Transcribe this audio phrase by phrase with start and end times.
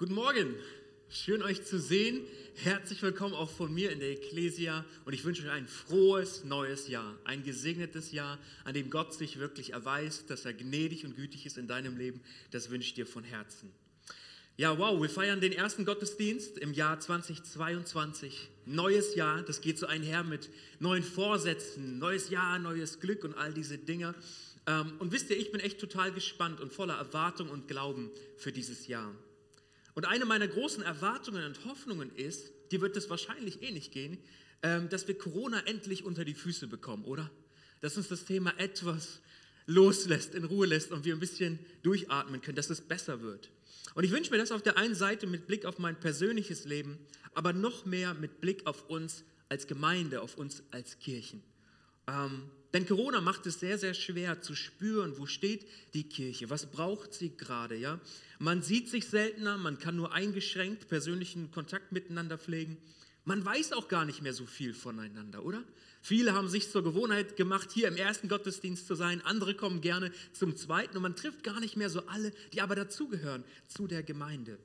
[0.00, 0.54] Guten Morgen,
[1.10, 2.22] schön euch zu sehen.
[2.54, 6.88] Herzlich willkommen auch von mir in der Ecclesia und ich wünsche euch ein frohes neues
[6.88, 11.44] Jahr, ein gesegnetes Jahr, an dem Gott sich wirklich erweist, dass er gnädig und gütig
[11.44, 12.22] ist in deinem Leben.
[12.50, 13.74] Das wünsche ich dir von Herzen.
[14.56, 18.48] Ja, wow, wir feiern den ersten Gottesdienst im Jahr 2022.
[18.64, 20.48] Neues Jahr, das geht so einher mit
[20.78, 24.14] neuen Vorsätzen, neues Jahr, neues Glück und all diese Dinge.
[24.66, 28.50] Ähm, und wisst ihr, ich bin echt total gespannt und voller Erwartung und Glauben für
[28.50, 29.14] dieses Jahr.
[30.00, 34.16] Und eine meiner großen Erwartungen und Hoffnungen ist, dir wird es wahrscheinlich eh nicht gehen,
[34.62, 37.30] ähm, dass wir Corona endlich unter die Füße bekommen, oder?
[37.82, 39.20] Dass uns das Thema etwas
[39.66, 43.50] loslässt, in Ruhe lässt und wir ein bisschen durchatmen können, dass es besser wird.
[43.94, 46.96] Und ich wünsche mir das auf der einen Seite mit Blick auf mein persönliches Leben,
[47.34, 51.42] aber noch mehr mit Blick auf uns als Gemeinde, auf uns als Kirchen.
[52.06, 56.66] Ähm, denn Corona macht es sehr, sehr schwer zu spüren, wo steht die Kirche, was
[56.66, 57.76] braucht sie gerade.
[57.76, 58.00] Ja?
[58.38, 62.76] Man sieht sich seltener, man kann nur eingeschränkt persönlichen Kontakt miteinander pflegen.
[63.24, 65.64] Man weiß auch gar nicht mehr so viel voneinander, oder?
[66.02, 69.20] Viele haben sich zur Gewohnheit gemacht, hier im ersten Gottesdienst zu sein.
[69.24, 72.74] Andere kommen gerne zum zweiten und man trifft gar nicht mehr so alle, die aber
[72.74, 74.58] dazugehören zu der Gemeinde.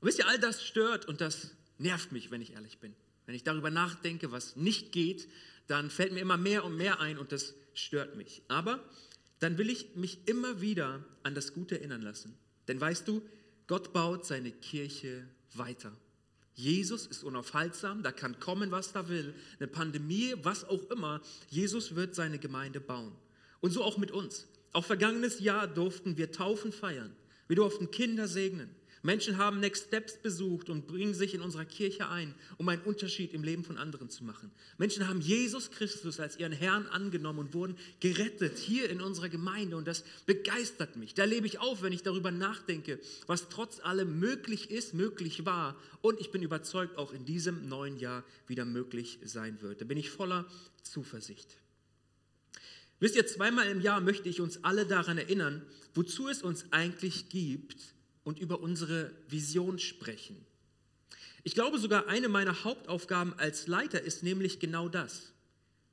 [0.00, 2.94] Und wisst ihr, all das stört und das nervt mich, wenn ich ehrlich bin.
[3.24, 5.28] Wenn ich darüber nachdenke, was nicht geht,
[5.72, 8.42] dann fällt mir immer mehr und mehr ein und das stört mich.
[8.48, 8.78] Aber
[9.38, 12.36] dann will ich mich immer wieder an das Gute erinnern lassen.
[12.68, 13.22] Denn weißt du,
[13.66, 15.96] Gott baut seine Kirche weiter.
[16.54, 21.22] Jesus ist unaufhaltsam, da kann kommen, was da will, eine Pandemie, was auch immer.
[21.48, 23.12] Jesus wird seine Gemeinde bauen.
[23.62, 24.46] Und so auch mit uns.
[24.74, 27.16] Auch vergangenes Jahr durften wir Taufen feiern.
[27.48, 28.68] Wir durften Kinder segnen.
[29.02, 33.34] Menschen haben Next Steps besucht und bringen sich in unserer Kirche ein, um einen Unterschied
[33.34, 34.52] im Leben von anderen zu machen.
[34.78, 39.76] Menschen haben Jesus Christus als ihren Herrn angenommen und wurden gerettet hier in unserer Gemeinde
[39.76, 41.14] und das begeistert mich.
[41.14, 45.76] Da lebe ich auf, wenn ich darüber nachdenke, was trotz allem möglich ist, möglich war
[46.00, 49.80] und ich bin überzeugt, auch in diesem neuen Jahr wieder möglich sein wird.
[49.80, 50.46] Da bin ich voller
[50.82, 51.58] Zuversicht.
[53.00, 57.28] Wisst ihr, zweimal im Jahr möchte ich uns alle daran erinnern, wozu es uns eigentlich
[57.30, 57.94] gibt,
[58.24, 60.44] und über unsere Vision sprechen.
[61.44, 65.32] Ich glaube sogar, eine meiner Hauptaufgaben als Leiter ist nämlich genau das,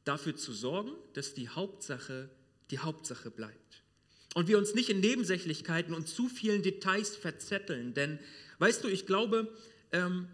[0.03, 2.29] dafür zu sorgen, dass die Hauptsache
[2.71, 3.83] die Hauptsache bleibt.
[4.35, 7.93] Und wir uns nicht in Nebensächlichkeiten und zu vielen Details verzetteln.
[7.93, 8.19] Denn,
[8.59, 9.51] weißt du, ich glaube,
[9.91, 10.27] ähm,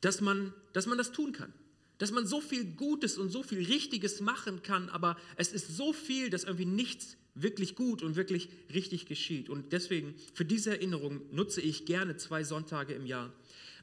[0.00, 1.52] dass, man, dass man das tun kann.
[1.98, 5.92] Dass man so viel Gutes und so viel Richtiges machen kann, aber es ist so
[5.92, 9.48] viel, dass irgendwie nichts wirklich gut und wirklich richtig geschieht.
[9.48, 13.32] Und deswegen, für diese Erinnerung nutze ich gerne zwei Sonntage im Jahr.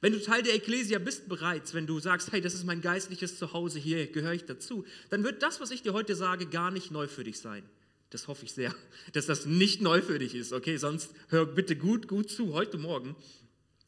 [0.01, 3.39] Wenn du Teil der Ekklesia bist bereits, wenn du sagst, hey, das ist mein geistliches
[3.39, 6.91] Zuhause, hier gehöre ich dazu, dann wird das, was ich dir heute sage, gar nicht
[6.91, 7.63] neu für dich sein.
[8.09, 8.73] Das hoffe ich sehr,
[9.13, 10.77] dass das nicht neu für dich ist, okay?
[10.77, 13.15] Sonst hör bitte gut, gut zu heute Morgen.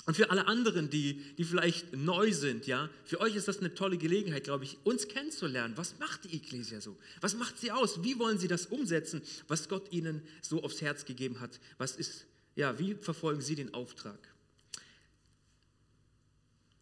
[0.08, 3.74] Und für alle anderen, die, die vielleicht neu sind, ja, für euch ist das eine
[3.74, 5.76] tolle Gelegenheit, glaube ich, uns kennenzulernen.
[5.76, 6.96] Was macht die Ecclesia so?
[7.20, 8.02] Was macht sie aus?
[8.06, 11.60] Wie wollen sie das umsetzen, was Gott ihnen so aufs Herz gegeben hat?
[11.78, 12.26] Was ist,
[12.56, 14.18] ja, wie verfolgen sie den Auftrag?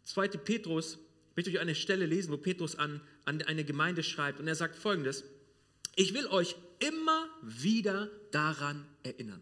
[0.04, 0.28] 2.
[0.28, 1.00] Petrus,
[1.32, 4.54] ich möchte euch eine Stelle lesen, wo Petrus an, an eine Gemeinde schreibt und er
[4.54, 5.24] sagt folgendes:
[5.96, 9.42] Ich will euch immer wieder daran erinnern.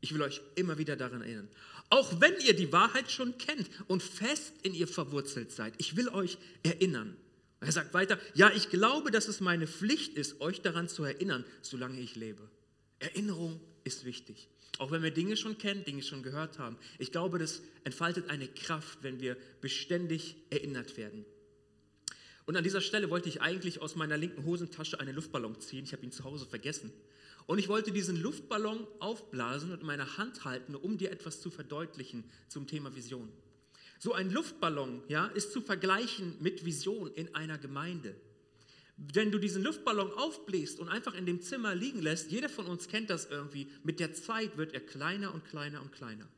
[0.00, 1.48] Ich will euch immer wieder daran erinnern.
[1.90, 5.74] Auch wenn ihr die Wahrheit schon kennt und fest in ihr verwurzelt seid.
[5.78, 7.16] Ich will euch erinnern.
[7.60, 11.44] Er sagt weiter, ja, ich glaube, dass es meine Pflicht ist, euch daran zu erinnern,
[11.62, 12.50] solange ich lebe.
[12.98, 14.48] Erinnerung ist wichtig.
[14.78, 16.76] Auch wenn wir Dinge schon kennen, Dinge schon gehört haben.
[16.98, 21.24] Ich glaube, das entfaltet eine Kraft, wenn wir beständig erinnert werden.
[22.46, 25.84] Und an dieser Stelle wollte ich eigentlich aus meiner linken Hosentasche einen Luftballon ziehen.
[25.84, 26.92] Ich habe ihn zu Hause vergessen.
[27.46, 31.50] Und ich wollte diesen Luftballon aufblasen und in meiner Hand halten, um dir etwas zu
[31.50, 33.30] verdeutlichen zum Thema Vision.
[33.98, 38.14] So ein Luftballon ja, ist zu vergleichen mit Vision in einer Gemeinde.
[38.96, 42.88] Wenn du diesen Luftballon aufbläst und einfach in dem Zimmer liegen lässt, jeder von uns
[42.88, 46.28] kennt das irgendwie, mit der Zeit wird er kleiner und kleiner und kleiner.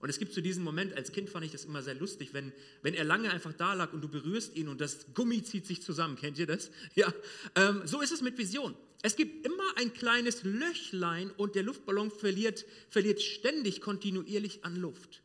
[0.00, 2.32] Und es gibt zu so diesem Moment, als Kind fand ich das immer sehr lustig,
[2.32, 2.52] wenn,
[2.82, 5.82] wenn er lange einfach da lag und du berührst ihn und das Gummi zieht sich
[5.82, 6.16] zusammen.
[6.16, 6.70] Kennt ihr das?
[6.94, 7.12] Ja,
[7.54, 8.74] ähm, so ist es mit Vision.
[9.02, 15.22] Es gibt immer ein kleines Löchlein und der Luftballon verliert, verliert ständig kontinuierlich an Luft.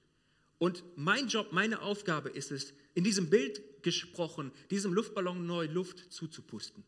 [0.57, 6.12] Und mein Job, meine Aufgabe ist es, in diesem Bild gesprochen, diesem Luftballon neu Luft
[6.12, 6.83] zuzupusten.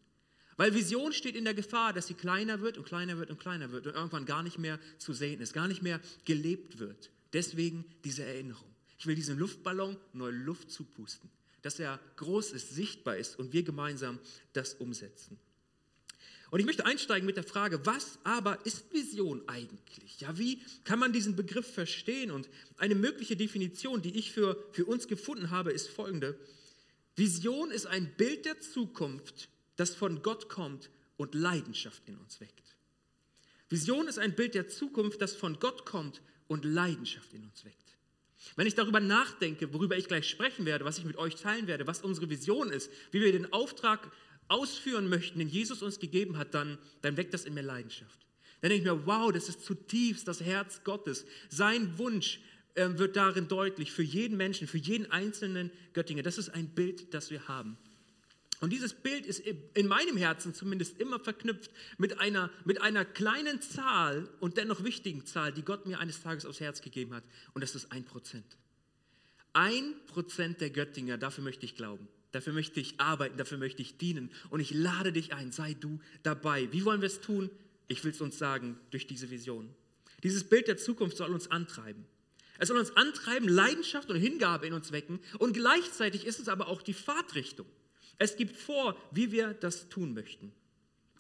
[0.58, 3.72] Weil Vision steht in der Gefahr, dass sie kleiner wird und kleiner wird und kleiner
[3.72, 7.12] wird und irgendwann gar nicht mehr zu sehen ist, gar nicht mehr gelebt wird.
[7.34, 8.68] Deswegen diese Erinnerung.
[8.98, 11.30] Ich will diesem Luftballon neue Luft zupusten,
[11.62, 14.20] dass er groß ist, sichtbar ist und wir gemeinsam
[14.54, 15.38] das umsetzen.
[16.50, 20.22] Und ich möchte einsteigen mit der Frage, was aber ist Vision eigentlich?
[20.22, 22.32] Ja, wie kann man diesen Begriff verstehen?
[22.32, 26.40] Und eine mögliche Definition, die ich für, für uns gefunden habe, ist folgende.
[27.18, 32.76] Vision ist ein Bild der Zukunft, das von Gott kommt und Leidenschaft in uns weckt.
[33.70, 37.98] Vision ist ein Bild der Zukunft, das von Gott kommt und Leidenschaft in uns weckt.
[38.56, 41.88] Wenn ich darüber nachdenke, worüber ich gleich sprechen werde, was ich mit euch teilen werde,
[41.88, 44.12] was unsere Vision ist, wie wir den Auftrag
[44.48, 48.26] ausführen möchten, den Jesus uns gegeben hat, dann, dann weckt das in mir Leidenschaft.
[48.62, 51.26] Dann denke ich mir, wow, das ist zutiefst das Herz Gottes.
[51.50, 52.40] Sein Wunsch
[52.76, 56.24] äh, wird darin deutlich für jeden Menschen, für jeden einzelnen Göttinger.
[56.24, 57.78] Das ist ein Bild, das wir haben.
[58.60, 63.62] Und dieses Bild ist in meinem Herzen zumindest immer verknüpft mit einer, mit einer kleinen
[63.62, 67.24] Zahl und dennoch wichtigen Zahl, die Gott mir eines Tages aufs Herz gegeben hat.
[67.54, 68.58] Und das ist ein Prozent.
[69.54, 72.08] Ein Prozent der Göttinger, dafür möchte ich glauben.
[72.32, 74.32] Dafür möchte ich arbeiten, dafür möchte ich dienen.
[74.50, 76.72] Und ich lade dich ein, sei du dabei.
[76.72, 77.50] Wie wollen wir es tun?
[77.88, 79.74] Ich will es uns sagen, durch diese Vision.
[80.24, 82.06] Dieses Bild der Zukunft soll uns antreiben.
[82.58, 85.20] Es soll uns antreiben, Leidenschaft und Hingabe in uns wecken.
[85.38, 87.68] Und gleichzeitig ist es aber auch die Fahrtrichtung.
[88.18, 90.52] Es gibt vor, wie wir das tun möchten.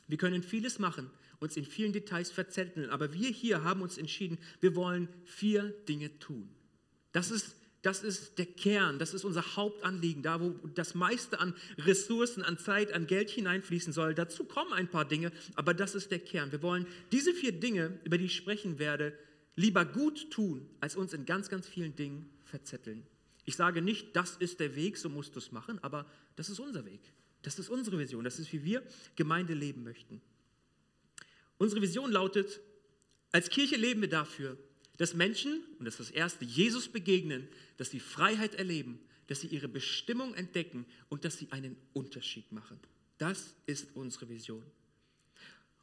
[0.07, 1.09] Wir können vieles machen,
[1.39, 6.17] uns in vielen Details verzetteln, aber wir hier haben uns entschieden, wir wollen vier Dinge
[6.19, 6.49] tun.
[7.11, 11.53] Das ist das ist der Kern, das ist unser Hauptanliegen, da wo das meiste an
[11.77, 14.13] Ressourcen, an Zeit, an Geld hineinfließen soll.
[14.13, 16.51] Dazu kommen ein paar Dinge, aber das ist der Kern.
[16.51, 19.17] Wir wollen diese vier Dinge, über die ich sprechen werde,
[19.55, 23.03] lieber gut tun, als uns in ganz, ganz vielen Dingen verzetteln.
[23.47, 26.05] Ich sage nicht, das ist der Weg, so musst du es machen, aber
[26.35, 26.99] das ist unser Weg.
[27.43, 28.25] Das ist unsere Vision.
[28.25, 28.83] Das ist, wie wir
[29.15, 30.21] Gemeinde leben möchten.
[31.57, 32.59] Unsere Vision lautet,
[33.31, 34.57] als Kirche leben wir dafür,
[34.97, 37.47] dass Menschen, und das ist das Erste, Jesus begegnen,
[37.77, 42.77] dass sie Freiheit erleben, dass sie ihre Bestimmung entdecken und dass sie einen Unterschied machen.
[43.17, 44.65] Das ist unsere Vision.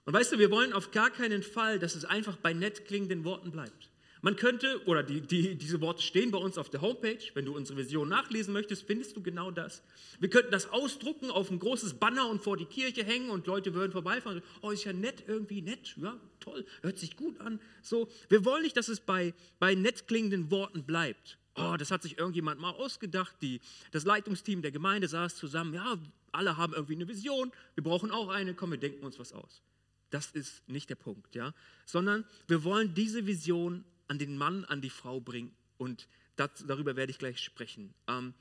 [0.04, 3.24] Und weißt du, wir wollen auf gar keinen Fall, dass es einfach bei nett klingenden
[3.24, 3.88] Worten bleibt.
[4.24, 7.54] Man könnte, oder die, die, diese Worte stehen bei uns auf der Homepage, wenn du
[7.54, 9.82] unsere Vision nachlesen möchtest, findest du genau das.
[10.18, 13.74] Wir könnten das ausdrucken auf ein großes Banner und vor die Kirche hängen und Leute
[13.74, 14.40] würden vorbeifahren.
[14.62, 17.60] Oh, ist ja nett, irgendwie nett, ja, toll, hört sich gut an.
[17.82, 21.36] So, wir wollen nicht, dass es bei, bei nett klingenden Worten bleibt.
[21.56, 23.36] Oh, das hat sich irgendjemand mal ausgedacht.
[23.42, 23.60] Die,
[23.92, 25.74] das Leitungsteam der Gemeinde saß zusammen.
[25.74, 25.98] Ja,
[26.32, 27.52] alle haben irgendwie eine Vision.
[27.74, 28.54] Wir brauchen auch eine.
[28.54, 29.60] Komm, wir denken uns was aus.
[30.08, 31.52] Das ist nicht der Punkt, ja.
[31.84, 35.54] Sondern wir wollen diese Vision an den Mann, an die Frau bringen.
[35.78, 37.94] Und das, darüber werde ich gleich sprechen.
[38.08, 38.34] Ähm,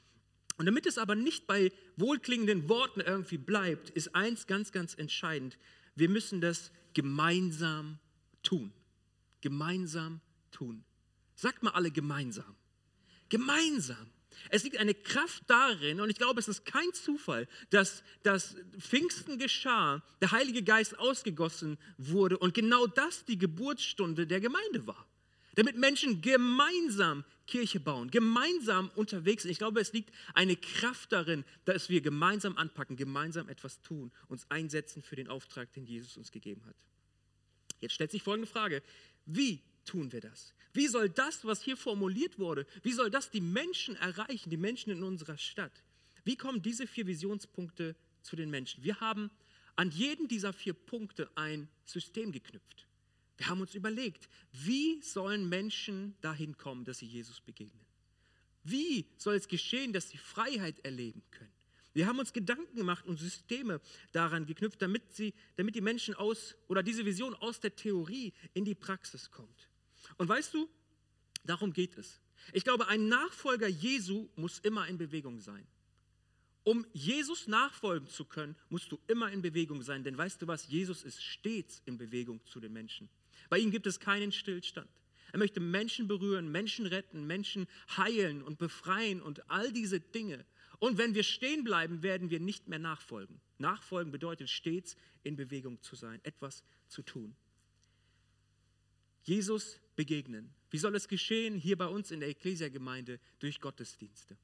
[0.57, 5.57] und damit es aber nicht bei wohlklingenden Worten irgendwie bleibt, ist eins ganz, ganz entscheidend.
[5.95, 8.00] Wir müssen das gemeinsam
[8.44, 8.71] tun.
[9.42, 10.21] Gemeinsam
[10.51, 10.83] tun.
[11.36, 12.56] Sagt mal alle gemeinsam.
[13.30, 14.09] Gemeinsam.
[14.50, 19.38] Es liegt eine Kraft darin, und ich glaube, es ist kein Zufall, dass das Pfingsten
[19.38, 25.07] geschah, der Heilige Geist ausgegossen wurde und genau das die Geburtsstunde der Gemeinde war
[25.55, 29.51] damit Menschen gemeinsam Kirche bauen, gemeinsam unterwegs sind.
[29.51, 34.50] Ich glaube, es liegt eine Kraft darin, dass wir gemeinsam anpacken, gemeinsam etwas tun, uns
[34.50, 36.75] einsetzen für den Auftrag, den Jesus uns gegeben hat.
[37.81, 38.81] Jetzt stellt sich folgende Frage,
[39.25, 40.53] wie tun wir das?
[40.73, 44.91] Wie soll das, was hier formuliert wurde, wie soll das die Menschen erreichen, die Menschen
[44.91, 45.83] in unserer Stadt?
[46.23, 48.83] Wie kommen diese vier Visionspunkte zu den Menschen?
[48.83, 49.29] Wir haben
[49.75, 52.88] an jeden dieser vier Punkte ein System geknüpft.
[53.38, 57.85] Wir haben uns überlegt, wie sollen Menschen dahin kommen, dass sie Jesus begegnen?
[58.63, 61.52] Wie soll es geschehen, dass sie Freiheit erleben können?
[61.94, 63.80] Wir haben uns Gedanken gemacht und Systeme
[64.11, 68.66] daran geknüpft, damit, sie, damit die Menschen aus oder diese Vision aus der Theorie in
[68.66, 69.69] die Praxis kommt.
[70.18, 70.68] Und weißt du,
[71.44, 72.19] darum geht es.
[72.52, 75.66] Ich glaube, ein Nachfolger Jesu muss immer in Bewegung sein.
[76.63, 80.68] Um Jesus nachfolgen zu können, musst du immer in Bewegung sein, denn weißt du was,
[80.68, 83.09] Jesus ist stets in Bewegung zu den Menschen.
[83.50, 84.90] Bei ihm gibt es keinen Stillstand.
[85.31, 90.45] Er möchte Menschen berühren, Menschen retten, Menschen heilen und befreien und all diese Dinge.
[90.80, 93.42] Und wenn wir stehen bleiben, werden wir nicht mehr nachfolgen.
[93.57, 97.35] Nachfolgen bedeutet stets in Bewegung zu sein, etwas zu tun.
[99.23, 100.54] Jesus begegnen.
[100.69, 104.38] Wie soll es geschehen hier bei uns in der Ekklesiagemeinde durch Gottesdienste?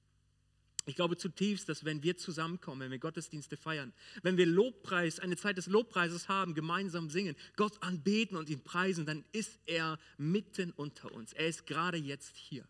[0.85, 3.93] Ich glaube zutiefst, dass wenn wir zusammenkommen, wenn wir Gottesdienste feiern,
[4.23, 9.05] wenn wir Lobpreis, eine Zeit des Lobpreises haben, gemeinsam singen, Gott anbeten und ihn preisen,
[9.05, 11.33] dann ist er mitten unter uns.
[11.33, 12.65] Er ist gerade jetzt hier.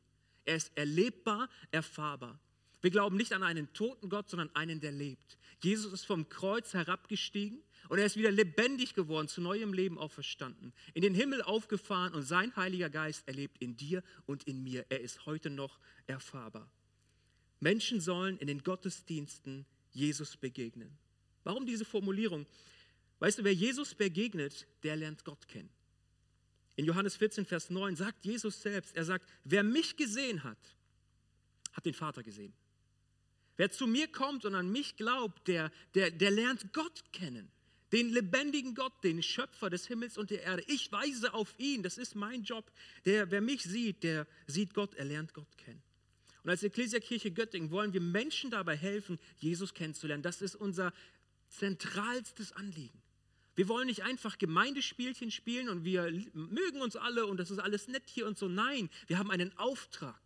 [0.46, 2.40] Er ist erlebbar, erfahrbar.
[2.82, 5.38] Wir glauben nicht an einen toten Gott, sondern einen, der lebt.
[5.62, 10.74] Jesus ist vom Kreuz herabgestiegen und er ist wieder lebendig geworden, zu neuem Leben auferstanden,
[10.94, 14.86] in den Himmel aufgefahren und sein Heiliger Geist erlebt in dir und in mir.
[14.90, 16.70] Er ist heute noch erfahrbar.
[17.60, 20.98] Menschen sollen in den Gottesdiensten Jesus begegnen.
[21.44, 22.46] Warum diese Formulierung?
[23.20, 25.70] Weißt du, wer Jesus begegnet, der lernt Gott kennen.
[26.76, 30.58] In Johannes 14, Vers 9 sagt Jesus selbst, er sagt, wer mich gesehen hat,
[31.74, 32.54] hat den Vater gesehen.
[33.58, 37.52] Wer zu mir kommt und an mich glaubt, der, der, der lernt Gott kennen.
[37.92, 40.64] Den lebendigen Gott, den Schöpfer des Himmels und der Erde.
[40.68, 42.72] Ich weise auf ihn, das ist mein Job.
[43.04, 45.82] Der, wer mich sieht, der sieht Gott, er lernt Gott kennen.
[46.44, 50.24] Und als Ekklesiakirche Göttingen wollen wir Menschen dabei helfen, Jesus kennenzulernen.
[50.24, 50.94] Das ist unser
[51.50, 53.02] zentralstes Anliegen.
[53.56, 57.90] Wir wollen nicht einfach Gemeindespielchen spielen und wir mögen uns alle und das ist alles
[57.90, 58.48] nett hier und so.
[58.48, 60.20] Nein, wir haben einen Auftrag.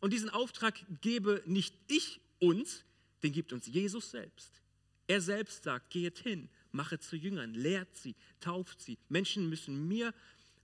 [0.00, 2.84] Und diesen Auftrag gebe nicht ich uns,
[3.22, 4.62] den gibt uns Jesus selbst.
[5.06, 8.96] Er selbst sagt, geht hin, mache zu Jüngern, lehrt sie, tauft sie.
[9.10, 10.14] Menschen müssen mir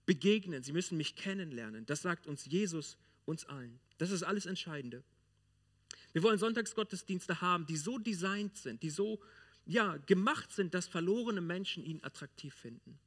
[0.07, 1.85] begegnen, sie müssen mich kennenlernen.
[1.85, 2.97] Das sagt uns Jesus
[3.29, 3.79] uns allen.
[3.97, 5.03] Das ist alles Entscheidende.
[6.11, 9.19] Wir wollen Sonntagsgottesdienste haben, die so designt sind, die so
[9.65, 12.99] ja, gemacht sind, dass verlorene Menschen ihn attraktiv finden.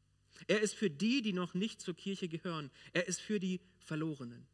[0.47, 2.71] Er ist für die, die noch nicht zur Kirche gehören.
[2.93, 4.47] Er ist für die Verlorenen.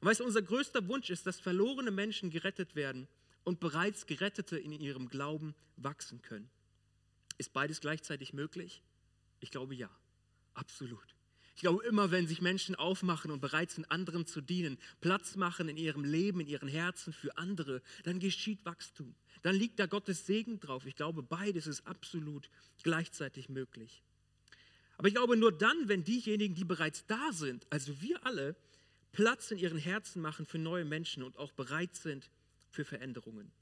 [0.00, 3.08] Und weißt du, unser größter Wunsch ist, dass verlorene Menschen gerettet werden
[3.44, 6.50] und bereits Gerettete in ihrem Glauben wachsen können.
[7.38, 8.82] Ist beides gleichzeitig möglich?
[9.40, 9.90] Ich glaube ja,
[10.52, 11.13] absolut.
[11.54, 15.68] Ich glaube, immer wenn sich Menschen aufmachen und bereit sind, anderen zu dienen, Platz machen
[15.68, 19.14] in ihrem Leben, in ihren Herzen für andere, dann geschieht Wachstum.
[19.42, 20.84] Dann liegt da Gottes Segen drauf.
[20.86, 22.50] Ich glaube, beides ist absolut
[22.82, 24.02] gleichzeitig möglich.
[24.96, 28.56] Aber ich glaube, nur dann, wenn diejenigen, die bereits da sind, also wir alle,
[29.12, 32.30] Platz in ihren Herzen machen für neue Menschen und auch bereit sind
[32.68, 33.52] für Veränderungen.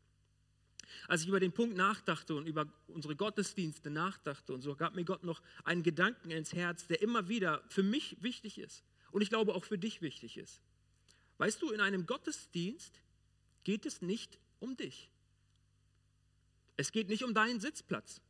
[1.09, 5.05] Als ich über den Punkt nachdachte und über unsere Gottesdienste nachdachte und so gab mir
[5.05, 9.29] Gott noch einen Gedanken ins Herz, der immer wieder für mich wichtig ist und ich
[9.29, 10.61] glaube auch für dich wichtig ist.
[11.39, 13.01] Weißt du, in einem Gottesdienst
[13.65, 15.11] geht es nicht um dich.
[16.77, 18.21] Es geht nicht um deinen Sitzplatz.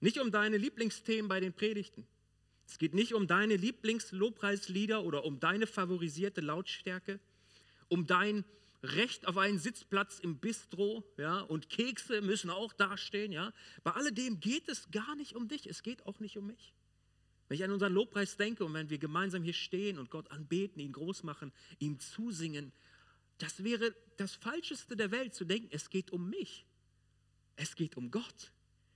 [0.00, 2.06] Nicht um deine Lieblingsthemen bei den Predigten.
[2.66, 7.18] Es geht nicht um deine Lieblingslobpreislieder oder um deine favorisierte Lautstärke,
[7.88, 8.44] um dein
[8.82, 13.52] Recht auf einen Sitzplatz im Bistro, ja, und Kekse müssen auch dastehen, ja.
[13.82, 16.74] Bei alledem geht es gar nicht um dich, es geht auch nicht um mich.
[17.48, 20.80] Wenn ich an unseren Lobpreis denke und wenn wir gemeinsam hier stehen und Gott anbeten,
[20.80, 22.72] ihn groß machen, ihm zusingen,
[23.36, 26.64] das wäre das Falscheste der Welt zu denken, es geht um mich.
[27.56, 28.52] Es geht um Gott.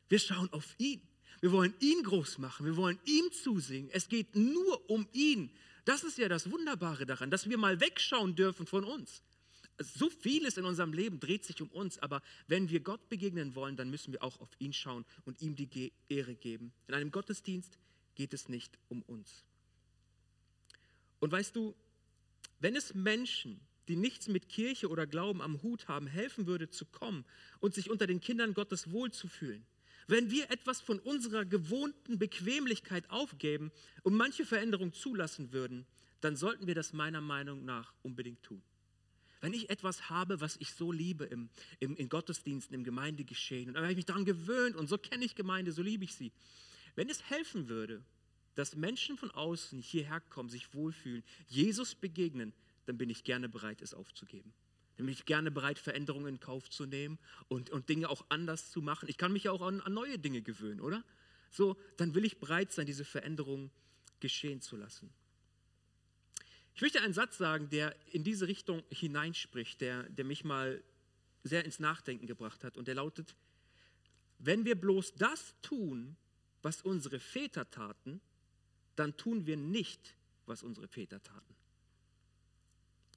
[0.08, 1.02] Wir schauen auf ihn.
[1.40, 2.64] Wir wollen ihn groß machen.
[2.64, 3.90] Wir wollen ihm zusingen.
[3.92, 5.50] Es geht nur um ihn.
[5.84, 9.22] Das ist ja das Wunderbare daran, dass wir mal wegschauen dürfen von uns
[9.78, 13.76] so vieles in unserem Leben dreht sich um uns, aber wenn wir Gott begegnen wollen,
[13.76, 16.72] dann müssen wir auch auf ihn schauen und ihm die Ehre geben.
[16.86, 17.78] In einem Gottesdienst
[18.14, 19.44] geht es nicht um uns.
[21.20, 21.74] Und weißt du,
[22.60, 26.86] wenn es Menschen, die nichts mit Kirche oder Glauben am Hut haben, helfen würde zu
[26.86, 27.24] kommen
[27.60, 29.66] und sich unter den Kindern Gottes wohlzufühlen,
[30.06, 35.86] wenn wir etwas von unserer gewohnten Bequemlichkeit aufgeben und manche Veränderung zulassen würden,
[36.20, 38.62] dann sollten wir das meiner Meinung nach unbedingt tun.
[39.44, 43.74] Wenn ich etwas habe, was ich so liebe im, im, in Gottesdiensten, im Gemeindegeschehen, und
[43.74, 46.32] dann habe ich mich daran gewöhnt und so kenne ich Gemeinde, so liebe ich sie.
[46.94, 48.02] Wenn es helfen würde,
[48.54, 52.54] dass Menschen von außen hierher kommen, sich wohlfühlen, Jesus begegnen,
[52.86, 54.54] dann bin ich gerne bereit, es aufzugeben.
[54.96, 58.70] Dann bin ich gerne bereit, Veränderungen in Kauf zu nehmen und, und Dinge auch anders
[58.70, 59.10] zu machen.
[59.10, 61.04] Ich kann mich ja auch an, an neue Dinge gewöhnen, oder?
[61.50, 63.70] So, dann will ich bereit sein, diese Veränderungen
[64.20, 65.12] geschehen zu lassen.
[66.74, 70.82] Ich möchte einen Satz sagen, der in diese Richtung hineinspricht, der, der mich mal
[71.44, 72.76] sehr ins Nachdenken gebracht hat.
[72.76, 73.36] Und der lautet,
[74.38, 76.16] wenn wir bloß das tun,
[76.62, 78.20] was unsere Väter taten,
[78.96, 80.16] dann tun wir nicht,
[80.46, 81.54] was unsere Väter taten.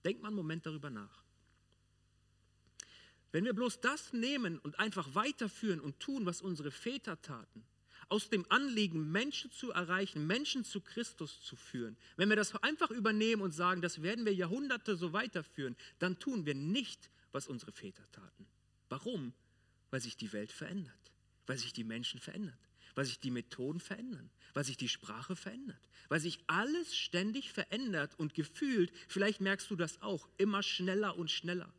[0.05, 1.23] Denkt mal einen Moment darüber nach.
[3.31, 7.63] Wenn wir bloß das nehmen und einfach weiterführen und tun, was unsere Väter taten,
[8.09, 12.91] aus dem Anliegen, Menschen zu erreichen, Menschen zu Christus zu führen, wenn wir das einfach
[12.91, 17.71] übernehmen und sagen, das werden wir Jahrhunderte so weiterführen, dann tun wir nicht, was unsere
[17.71, 18.47] Väter taten.
[18.89, 19.33] Warum?
[19.91, 21.11] Weil sich die Welt verändert,
[21.45, 22.57] weil sich die Menschen verändern,
[22.95, 28.17] weil sich die Methoden verändern, weil sich die Sprache verändert, weil sich alles ständig verändert
[28.17, 31.71] und gefühlt, vielleicht merkst du das auch, immer schneller und schneller.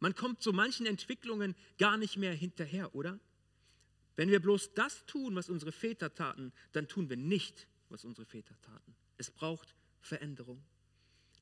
[0.00, 3.20] Man kommt zu manchen Entwicklungen gar nicht mehr hinterher, oder?
[4.16, 8.26] Wenn wir bloß das tun, was unsere Väter taten, dann tun wir nicht, was unsere
[8.26, 8.94] Väter taten.
[9.18, 10.62] Es braucht Veränderung.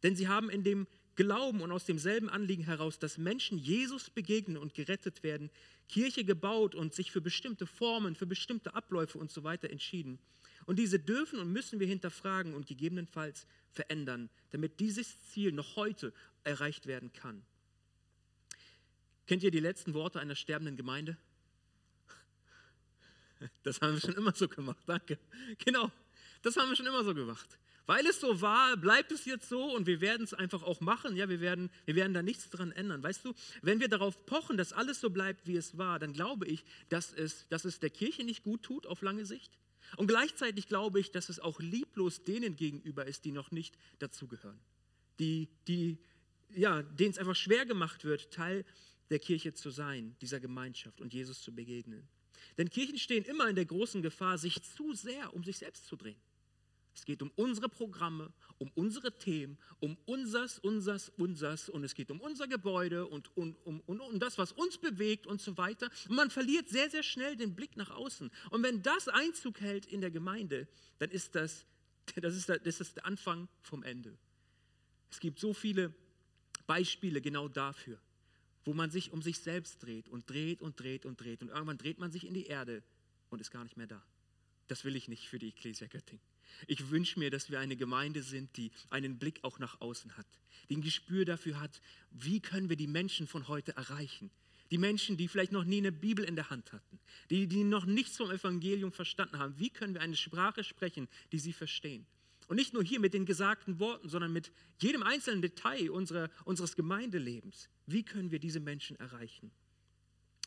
[0.02, 4.56] Denn sie haben in dem Glauben und aus demselben Anliegen heraus, dass Menschen Jesus begegnen
[4.56, 5.50] und gerettet werden,
[5.88, 10.20] Kirche gebaut und sich für bestimmte Formen, für bestimmte Abläufe und so weiter entschieden.
[10.66, 16.12] Und diese dürfen und müssen wir hinterfragen und gegebenenfalls verändern, damit dieses Ziel noch heute
[16.44, 17.42] erreicht werden kann.
[19.26, 21.16] Kennt ihr die letzten Worte einer sterbenden Gemeinde?
[23.62, 25.18] Das haben wir schon immer so gemacht, danke.
[25.64, 25.90] Genau,
[26.42, 27.59] das haben wir schon immer so gemacht.
[27.87, 31.16] Weil es so war, bleibt es jetzt so und wir werden es einfach auch machen.
[31.16, 33.02] Ja, wir werden, wir werden da nichts dran ändern.
[33.02, 36.47] Weißt du, wenn wir darauf pochen, dass alles so bleibt, wie es war, dann glaube
[36.47, 39.59] ich, dass es, dass es der Kirche nicht gut tut auf lange Sicht.
[39.97, 44.61] Und gleichzeitig glaube ich, dass es auch lieblos denen gegenüber ist, die noch nicht dazugehören.
[45.18, 45.97] Die, die,
[46.54, 48.66] ja, denen es einfach schwer gemacht wird, Teil
[49.09, 52.07] der Kirche zu sein, dieser Gemeinschaft und Jesus zu begegnen.
[52.57, 55.97] Denn Kirchen stehen immer in der großen Gefahr, sich zu sehr um sich selbst zu
[55.97, 56.21] drehen.
[56.99, 62.11] Es geht um unsere Programme, um unsere Themen, um unsers, unsers, unsers und es geht
[62.11, 65.90] um unser Gebäude und um, um, um, um das, was uns bewegt und so weiter.
[66.09, 68.33] Und man verliert sehr, sehr schnell den Blick nach außen.
[68.50, 70.66] Und wenn das Einzug hält in der Gemeinde,
[70.99, 71.66] dann ist das,
[72.16, 74.18] das, ist, das ist der Anfang vom Ende.
[75.09, 75.95] Es gibt so viele
[76.66, 78.00] Beispiele genau dafür,
[78.68, 81.78] wo man sich um sich selbst dreht und dreht und dreht und dreht und irgendwann
[81.78, 82.82] dreht man sich in die Erde
[83.30, 84.04] und ist gar nicht mehr da.
[84.66, 86.22] Das will ich nicht für die Ecclesia Göttingen.
[86.66, 90.26] Ich wünsche mir, dass wir eine Gemeinde sind, die einen Blick auch nach außen hat,
[90.68, 94.30] die ein Gespür dafür hat, wie können wir die Menschen von heute erreichen.
[94.70, 97.87] Die Menschen, die vielleicht noch nie eine Bibel in der Hand hatten, die, die noch
[97.87, 102.06] nichts vom Evangelium verstanden haben, wie können wir eine Sprache sprechen, die sie verstehen.
[102.48, 104.50] Und nicht nur hier mit den gesagten Worten, sondern mit
[104.80, 107.68] jedem einzelnen Detail unserer, unseres Gemeindelebens.
[107.86, 109.50] Wie können wir diese Menschen erreichen?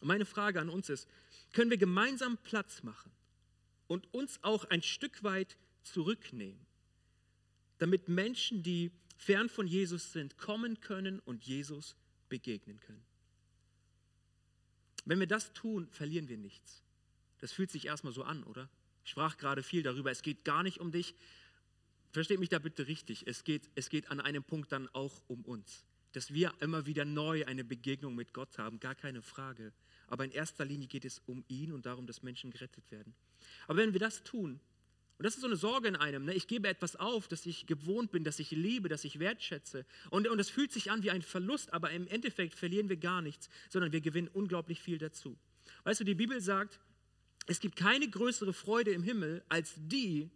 [0.02, 1.08] Und meine Frage an uns ist,
[1.54, 3.12] können wir gemeinsam Platz machen
[3.88, 6.66] und uns auch ein Stück weit zurücknehmen,
[7.78, 11.96] damit Menschen, die fern von Jesus sind, kommen können und Jesus
[12.30, 13.04] begegnen können.
[15.06, 16.82] Wenn wir das tun, verlieren wir nichts.
[17.40, 18.70] Das fühlt sich erstmal so an, oder?
[19.04, 20.12] Ich sprach gerade viel darüber.
[20.12, 21.16] Es geht gar nicht um dich.
[22.12, 23.26] Versteht mich da bitte richtig.
[23.28, 25.86] Es geht, es geht an einem Punkt dann auch um uns.
[26.12, 29.72] Dass wir immer wieder neu eine Begegnung mit Gott haben, gar keine Frage.
[30.08, 33.16] Aber in erster Linie geht es um ihn und darum, dass Menschen gerettet werden.
[33.68, 34.60] Aber wenn wir das tun,
[35.22, 36.26] und das ist so eine Sorge in einem.
[36.26, 36.34] Ne?
[36.34, 39.86] Ich gebe etwas auf, das ich gewohnt bin, das ich liebe, das ich wertschätze.
[40.10, 43.22] Und, und das fühlt sich an wie ein Verlust, aber im Endeffekt verlieren wir gar
[43.22, 45.38] nichts, sondern wir gewinnen unglaublich viel dazu.
[45.84, 46.80] Weißt du, die Bibel sagt,
[47.46, 50.32] es gibt keine größere Freude im Himmel als die,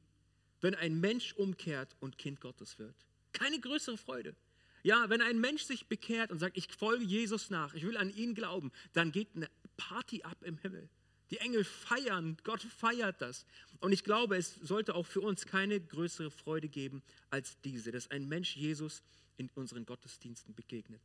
[0.61, 2.95] wenn ein Mensch umkehrt und Kind Gottes wird.
[3.33, 4.35] Keine größere Freude.
[4.83, 8.15] Ja, wenn ein Mensch sich bekehrt und sagt, ich folge Jesus nach, ich will an
[8.15, 10.89] ihn glauben, dann geht eine Party ab im Himmel.
[11.31, 13.45] Die Engel feiern, Gott feiert das.
[13.79, 18.11] Und ich glaube, es sollte auch für uns keine größere Freude geben als diese, dass
[18.11, 19.01] ein Mensch Jesus
[19.37, 21.01] in unseren Gottesdiensten begegnet.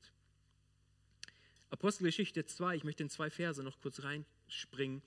[1.71, 5.03] Apostelgeschichte 2, ich möchte in zwei Verse noch kurz reinspringen.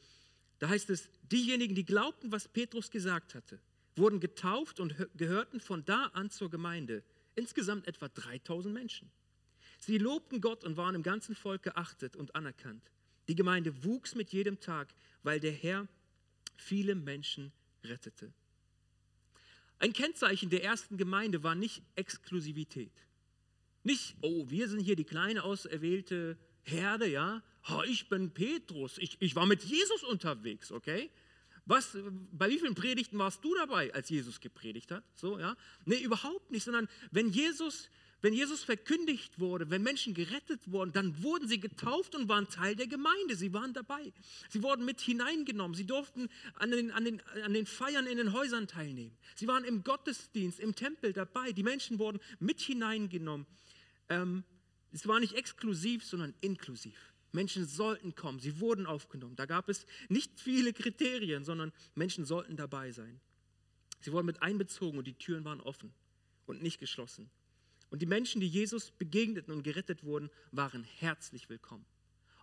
[0.59, 3.59] Da heißt es, diejenigen, die glaubten, was Petrus gesagt hatte,
[3.95, 7.03] wurden getauft und gehörten von da an zur Gemeinde.
[7.35, 9.11] Insgesamt etwa 3000 Menschen.
[9.79, 12.91] Sie lobten Gott und waren im ganzen Volk geachtet und anerkannt.
[13.27, 15.87] Die Gemeinde wuchs mit jedem Tag, weil der Herr
[16.55, 17.51] viele Menschen
[17.83, 18.33] rettete.
[19.79, 22.93] Ein Kennzeichen der ersten Gemeinde war nicht Exklusivität.
[23.83, 27.43] Nicht, oh, wir sind hier die kleine auserwählte Herde, ja.
[27.69, 31.09] Oh, ich bin Petrus, ich, ich war mit Jesus unterwegs, okay?
[31.65, 31.97] Was,
[32.31, 35.03] bei wie vielen Predigten warst du dabei, als Jesus gepredigt hat?
[35.15, 35.55] So, ja?
[35.85, 37.89] Nee, überhaupt nicht, sondern wenn Jesus
[38.23, 42.73] wenn Jesus verkündigt wurde, wenn Menschen gerettet wurden, dann wurden sie getauft und waren Teil
[42.73, 43.35] der Gemeinde.
[43.35, 44.13] Sie waren dabei.
[44.47, 45.75] Sie wurden mit hineingenommen.
[45.75, 49.11] Sie durften an den, an den, an den Feiern in den Häusern teilnehmen.
[49.35, 51.51] Sie waren im Gottesdienst, im Tempel dabei.
[51.51, 53.45] Die Menschen wurden mit hineingenommen.
[54.07, 54.45] Ähm,
[54.93, 57.12] es war nicht exklusiv, sondern inklusiv.
[57.33, 59.35] Menschen sollten kommen, sie wurden aufgenommen.
[59.35, 63.19] Da gab es nicht viele Kriterien, sondern Menschen sollten dabei sein.
[64.01, 65.93] Sie wurden mit einbezogen und die Türen waren offen
[66.45, 67.29] und nicht geschlossen.
[67.89, 71.85] Und die Menschen, die Jesus begegneten und gerettet wurden, waren herzlich willkommen.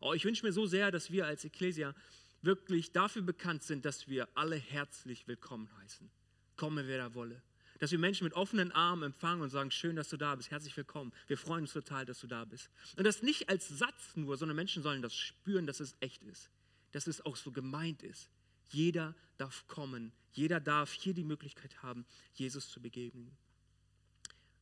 [0.00, 1.94] Oh, ich wünsche mir so sehr, dass wir als Ecclesia
[2.42, 6.10] wirklich dafür bekannt sind, dass wir alle herzlich willkommen heißen.
[6.56, 7.42] Komme, wer da wolle.
[7.80, 10.76] Dass wir Menschen mit offenen Armen empfangen und sagen, schön, dass du da bist, herzlich
[10.76, 11.12] willkommen.
[11.26, 12.68] Wir freuen uns total, dass du da bist.
[12.96, 16.50] Und das nicht als Satz nur, sondern Menschen sollen das spüren, dass es echt ist.
[16.92, 18.28] Dass es auch so gemeint ist.
[18.68, 20.12] Jeder darf kommen.
[20.32, 23.34] Jeder darf hier die Möglichkeit haben, Jesus zu begegnen.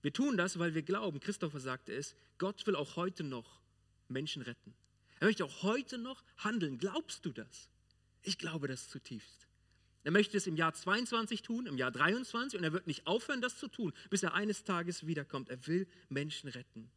[0.01, 3.61] Wir tun das, weil wir glauben, Christopher sagte es, Gott will auch heute noch
[4.07, 4.75] Menschen retten.
[5.19, 6.79] Er möchte auch heute noch handeln.
[6.79, 7.69] Glaubst du das?
[8.23, 9.48] Ich glaube das zutiefst.
[10.09, 13.43] Er möchte es im Jahr 22 tun, im Jahr 23 und er wird nicht aufhören,
[13.43, 15.51] das zu tun, bis er eines Tages wiederkommt.
[15.51, 16.91] Er will Menschen retten.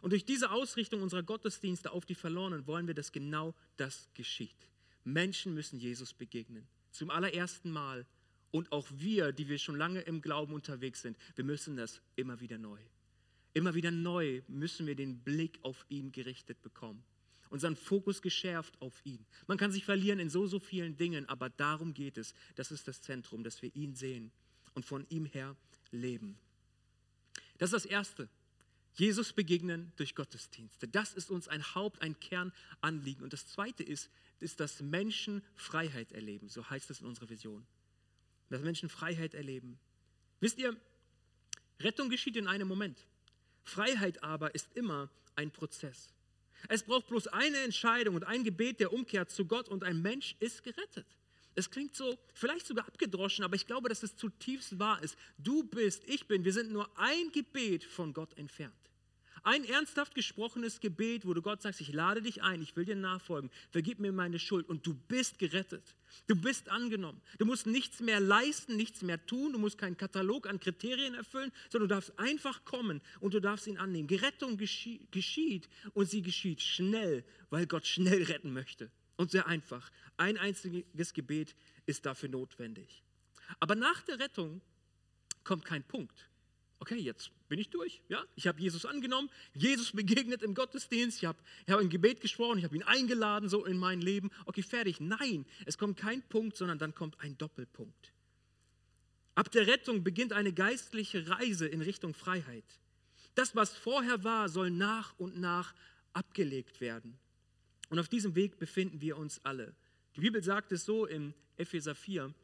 [0.00, 4.68] Und durch diese Ausrichtung unserer Gottesdienste auf die Verlorenen wollen wir, dass genau das geschieht.
[5.02, 6.68] Menschen müssen Jesus begegnen.
[6.92, 8.06] Zum allerersten Mal
[8.52, 12.38] und auch wir, die wir schon lange im Glauben unterwegs sind, wir müssen das immer
[12.38, 12.78] wieder neu.
[13.54, 17.02] Immer wieder neu müssen wir den Blick auf ihn gerichtet bekommen.
[17.52, 19.26] Unseren Fokus geschärft auf ihn.
[19.46, 22.34] Man kann sich verlieren in so, so vielen Dingen, aber darum geht es.
[22.54, 24.32] Das ist das Zentrum, dass wir ihn sehen
[24.74, 25.54] und von ihm her
[25.90, 26.38] leben.
[27.58, 28.28] Das ist das Erste.
[28.94, 30.88] Jesus begegnen durch Gottesdienste.
[30.88, 33.22] Das ist uns ein Haupt, ein Kernanliegen.
[33.22, 34.10] Und das Zweite ist,
[34.40, 36.48] ist, dass Menschen Freiheit erleben.
[36.48, 37.66] So heißt es in unserer Vision.
[38.48, 39.78] Dass Menschen Freiheit erleben.
[40.40, 40.74] Wisst ihr,
[41.80, 43.06] Rettung geschieht in einem Moment.
[43.62, 46.12] Freiheit aber ist immer ein Prozess.
[46.68, 50.36] Es braucht bloß eine Entscheidung und ein Gebet der Umkehr zu Gott und ein Mensch
[50.40, 51.06] ist gerettet.
[51.54, 55.16] Es klingt so, vielleicht sogar abgedroschen, aber ich glaube, dass es zutiefst wahr ist.
[55.36, 58.72] Du bist, ich bin, wir sind nur ein Gebet von Gott entfernt.
[59.44, 62.94] Ein ernsthaft gesprochenes Gebet, wo du Gott sagst, ich lade dich ein, ich will dir
[62.94, 65.82] nachfolgen, vergib mir meine Schuld und du bist gerettet.
[66.28, 67.20] Du bist angenommen.
[67.38, 71.50] Du musst nichts mehr leisten, nichts mehr tun, du musst keinen Katalog an Kriterien erfüllen,
[71.70, 74.06] sondern du darfst einfach kommen und du darfst ihn annehmen.
[74.06, 78.90] Gerettung geschieht und sie geschieht schnell, weil Gott schnell retten möchte.
[79.16, 79.90] Und sehr einfach.
[80.16, 83.02] Ein einziges Gebet ist dafür notwendig.
[83.58, 84.60] Aber nach der Rettung
[85.42, 86.28] kommt kein Punkt
[86.82, 88.02] okay, jetzt bin ich durch.
[88.08, 88.24] Ja?
[88.34, 92.64] Ich habe Jesus angenommen, Jesus begegnet im Gottesdienst, ich habe hab ein Gebet gesprochen, ich
[92.64, 94.30] habe ihn eingeladen so in mein Leben.
[94.46, 95.00] Okay, fertig.
[95.00, 98.12] Nein, es kommt kein Punkt, sondern dann kommt ein Doppelpunkt.
[99.36, 102.64] Ab der Rettung beginnt eine geistliche Reise in Richtung Freiheit.
[103.36, 105.74] Das, was vorher war, soll nach und nach
[106.12, 107.16] abgelegt werden.
[107.90, 109.72] Und auf diesem Weg befinden wir uns alle.
[110.16, 112.34] Die Bibel sagt es so in Epheser 4,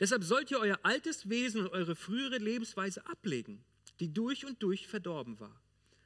[0.00, 3.64] Deshalb sollt ihr euer altes Wesen und eure frühere Lebensweise ablegen,
[4.00, 5.60] die durch und durch verdorben war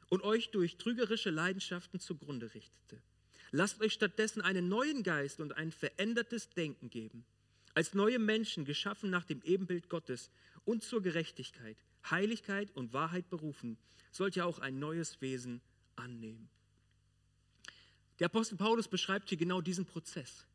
[0.09, 3.03] und euch durch trügerische Leidenschaften zugrunde richtete.
[3.51, 7.25] Lasst euch stattdessen einen neuen Geist und ein verändertes Denken geben.
[7.75, 10.31] Als neue Menschen, geschaffen nach dem Ebenbild Gottes
[10.65, 11.77] und zur Gerechtigkeit,
[12.11, 13.77] Heiligkeit und Wahrheit berufen,
[14.11, 15.61] sollt ihr auch ein neues Wesen
[15.97, 16.49] annehmen.
[18.19, 20.47] Der Apostel Paulus beschreibt hier genau diesen Prozess.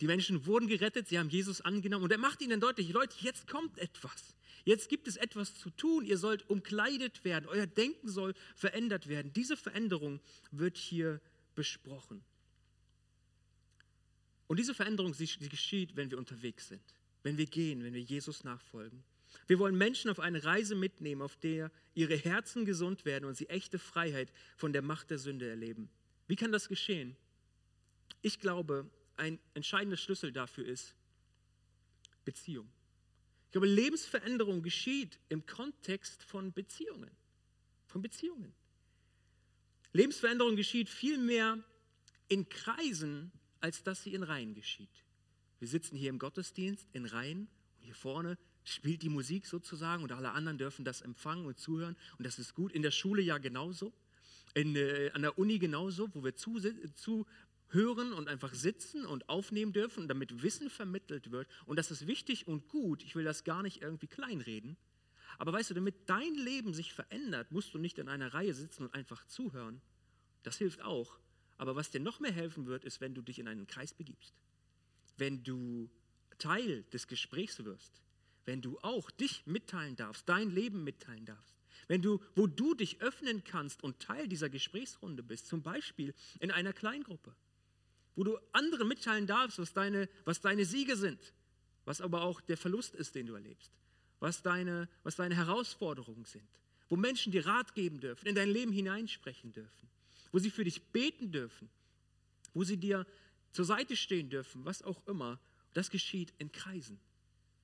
[0.00, 3.48] Die Menschen wurden gerettet, sie haben Jesus angenommen und er macht ihnen deutlich, Leute, jetzt
[3.48, 4.36] kommt etwas.
[4.64, 6.04] Jetzt gibt es etwas zu tun.
[6.04, 7.46] Ihr sollt umkleidet werden.
[7.48, 9.32] Euer Denken soll verändert werden.
[9.32, 11.20] Diese Veränderung wird hier
[11.54, 12.22] besprochen.
[14.46, 16.82] Und diese Veränderung sie, sie geschieht, wenn wir unterwegs sind,
[17.22, 19.02] wenn wir gehen, wenn wir Jesus nachfolgen.
[19.46, 23.48] Wir wollen Menschen auf eine Reise mitnehmen, auf der ihre Herzen gesund werden und sie
[23.48, 25.88] echte Freiheit von der Macht der Sünde erleben.
[26.26, 27.16] Wie kann das geschehen?
[28.22, 30.94] Ich glaube, ein entscheidender Schlüssel dafür ist
[32.24, 32.68] Beziehung.
[33.46, 37.10] Ich glaube, Lebensveränderung geschieht im Kontext von Beziehungen.
[37.86, 38.52] Von Beziehungen.
[39.92, 41.58] Lebensveränderung geschieht vielmehr
[42.28, 45.04] in Kreisen, als dass sie in Reihen geschieht.
[45.58, 50.12] Wir sitzen hier im Gottesdienst in Reihen und hier vorne spielt die Musik sozusagen und
[50.12, 52.72] alle anderen dürfen das empfangen und zuhören und das ist gut.
[52.72, 53.92] In der Schule ja genauso,
[54.54, 56.60] in, äh, an der Uni genauso, wo wir zu,
[56.94, 57.26] zu,
[57.70, 61.48] hören und einfach sitzen und aufnehmen dürfen, damit Wissen vermittelt wird.
[61.66, 63.02] Und das ist wichtig und gut.
[63.02, 64.76] Ich will das gar nicht irgendwie kleinreden.
[65.38, 68.84] Aber weißt du, damit dein Leben sich verändert, musst du nicht in einer Reihe sitzen
[68.84, 69.80] und einfach zuhören.
[70.42, 71.18] Das hilft auch.
[71.58, 74.34] Aber was dir noch mehr helfen wird, ist, wenn du dich in einen Kreis begibst.
[75.16, 75.90] Wenn du
[76.38, 78.00] Teil des Gesprächs wirst.
[78.44, 81.56] Wenn du auch dich mitteilen darfst, dein Leben mitteilen darfst.
[81.86, 86.50] Wenn du, wo du dich öffnen kannst und Teil dieser Gesprächsrunde bist, zum Beispiel in
[86.50, 87.34] einer Kleingruppe
[88.18, 91.20] wo du anderen mitteilen darfst, was deine, was deine Siege sind,
[91.84, 93.70] was aber auch der Verlust ist, den du erlebst,
[94.18, 96.48] was deine, was deine Herausforderungen sind,
[96.88, 99.88] wo Menschen dir Rat geben dürfen, in dein Leben hineinsprechen dürfen,
[100.32, 101.70] wo sie für dich beten dürfen,
[102.54, 103.06] wo sie dir
[103.52, 105.38] zur Seite stehen dürfen, was auch immer.
[105.72, 106.98] Das geschieht in Kreisen,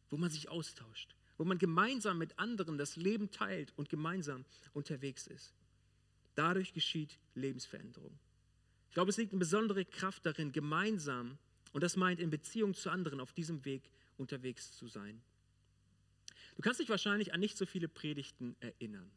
[0.08, 5.26] wo man sich austauscht, wo man gemeinsam mit anderen das Leben teilt und gemeinsam unterwegs
[5.26, 5.52] ist.
[6.36, 8.16] Dadurch geschieht Lebensveränderung.
[8.94, 11.36] Ich glaube, es liegt eine besondere Kraft darin, gemeinsam,
[11.72, 15.20] und das meint in Beziehung zu anderen, auf diesem Weg unterwegs zu sein.
[16.54, 19.10] Du kannst dich wahrscheinlich an nicht so viele Predigten erinnern.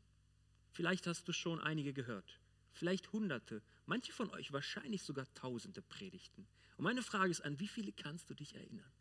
[0.71, 2.39] Vielleicht hast du schon einige gehört,
[2.73, 6.47] vielleicht hunderte, manche von euch wahrscheinlich sogar tausende Predigten.
[6.77, 8.91] Und meine Frage ist, an wie viele kannst du dich erinnern?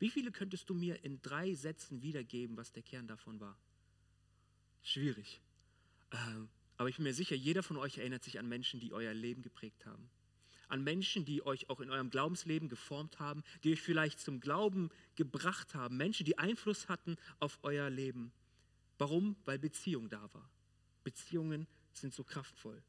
[0.00, 3.56] Wie viele könntest du mir in drei Sätzen wiedergeben, was der Kern davon war?
[4.82, 5.40] Schwierig.
[6.12, 9.14] Ähm, aber ich bin mir sicher, jeder von euch erinnert sich an Menschen, die euer
[9.14, 10.10] Leben geprägt haben.
[10.68, 14.90] An Menschen, die euch auch in eurem Glaubensleben geformt haben, die euch vielleicht zum Glauben
[15.14, 15.96] gebracht haben.
[15.96, 18.32] Menschen, die Einfluss hatten auf euer Leben.
[18.98, 19.36] Warum?
[19.44, 20.50] Weil Beziehung da war.
[21.04, 22.82] Beziehungen sind so kraftvoll.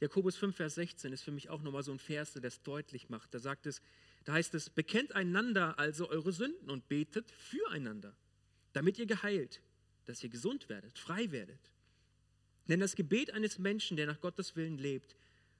[0.00, 3.08] Jakobus 5, Vers 16 ist für mich auch nochmal so ein Vers, der das deutlich
[3.08, 3.32] macht.
[3.32, 3.80] Da sagt es,
[4.24, 8.14] da heißt es, bekennt einander also eure Sünden und betet füreinander,
[8.72, 9.62] damit ihr geheilt,
[10.04, 11.73] dass ihr gesund werdet, frei werdet.
[12.68, 15.16] Denn das Gebet eines Menschen, der nach Gottes Willen lebt,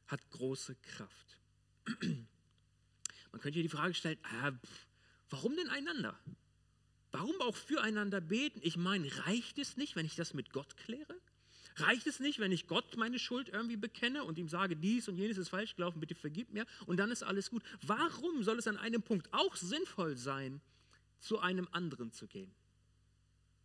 [0.06, 1.38] hat große Kraft.
[3.32, 4.52] Man könnte die Frage stellen, äh,
[5.28, 6.18] warum denn einander?
[7.12, 8.60] Warum auch füreinander beten?
[8.62, 11.20] Ich meine, reicht es nicht, wenn ich das mit Gott kläre?
[11.76, 15.16] Reicht es nicht, wenn ich Gott meine Schuld irgendwie bekenne und ihm sage, dies und
[15.16, 17.64] jenes ist falsch gelaufen, bitte vergib mir und dann ist alles gut?
[17.82, 20.60] Warum soll es an einem Punkt auch sinnvoll sein,
[21.18, 22.54] zu einem anderen zu gehen?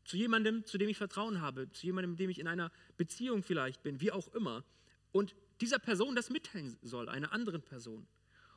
[0.09, 3.43] Zu jemandem, zu dem ich Vertrauen habe, zu jemandem, mit dem ich in einer Beziehung
[3.43, 4.63] vielleicht bin, wie auch immer.
[5.11, 8.07] Und dieser Person das mitteilen soll, einer anderen Person.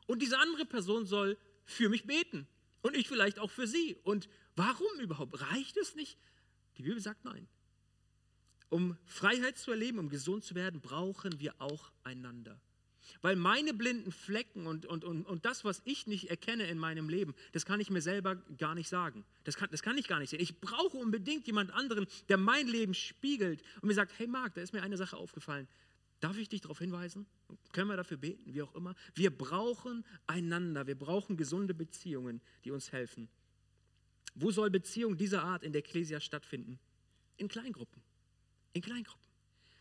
[0.07, 1.37] Und diese andere Person soll
[1.67, 2.49] für mich beten.
[2.81, 3.99] Und ich vielleicht auch für sie.
[4.03, 5.43] Und warum überhaupt?
[5.43, 6.17] Reicht es nicht?
[6.79, 7.47] Die Bibel sagt nein.
[8.71, 12.59] Um Freiheit zu erleben, um gesund zu werden, brauchen wir auch einander.
[13.21, 17.09] Weil meine blinden Flecken und, und, und, und das, was ich nicht erkenne in meinem
[17.09, 19.25] Leben, das kann ich mir selber gar nicht sagen.
[19.45, 20.41] Das kann, das kann ich gar nicht sehen.
[20.41, 24.61] Ich brauche unbedingt jemand anderen, der mein Leben spiegelt und mir sagt, hey Marc, da
[24.61, 25.69] ist mir eine Sache aufgefallen.
[26.21, 27.27] Darf ich dich darauf hinweisen?
[27.73, 28.95] Können wir dafür beten, wie auch immer?
[29.15, 30.87] Wir brauchen einander.
[30.87, 33.29] Wir brauchen gesunde Beziehungen, die uns helfen.
[34.35, 36.79] Wo soll Beziehung dieser Art in der Ecclesia stattfinden?
[37.37, 38.03] In Kleingruppen
[38.73, 39.21] in Kleingruppen.